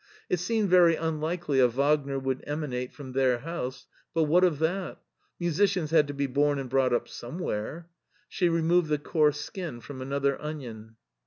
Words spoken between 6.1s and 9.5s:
be bom and brought up somewhere. She removed the coarse